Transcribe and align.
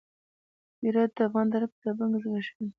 هرات 0.83 1.11
د 1.17 1.19
افغان 1.27 1.47
تاریخ 1.51 1.69
په 1.71 1.77
کتابونو 1.79 2.15
کې 2.21 2.27
ذکر 2.33 2.41
شوی 2.47 2.63
دی. 2.67 2.69